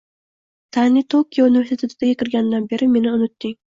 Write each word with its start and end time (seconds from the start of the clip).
Tani 0.77 1.03
Tokio 1.13 1.45
universitetiga 1.49 2.17
kirganidan 2.23 2.67
beri 2.73 2.89
meni 2.95 3.13
unutding 3.19 3.55